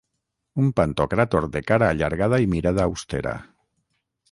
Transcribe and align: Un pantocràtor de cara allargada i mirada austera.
Un 0.63 0.71
pantocràtor 0.79 1.47
de 1.57 1.61
cara 1.67 1.91
allargada 1.95 2.41
i 2.47 2.51
mirada 2.57 2.89
austera. 2.91 3.37